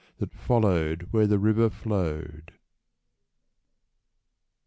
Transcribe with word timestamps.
That 0.17 0.33
followed 0.33 1.09
where 1.11 1.27
the 1.27 1.37
river 1.37 1.69
flowed 1.69 2.53